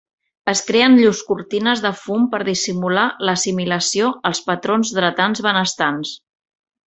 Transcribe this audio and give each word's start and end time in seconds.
Es 0.51 0.61
creen 0.69 0.93
llurs 0.99 1.19
cortines 1.31 1.83
de 1.83 1.91
fum 2.05 2.23
per 2.31 2.39
dissimular 2.47 3.03
l'assimilació 3.29 4.09
als 4.31 4.43
patrons 4.49 4.95
dretans 5.01 5.45
benestants. 5.51 6.17